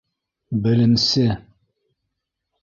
[0.63, 1.27] Белемсе!